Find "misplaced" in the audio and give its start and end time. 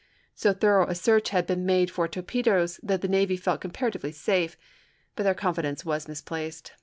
6.07-6.71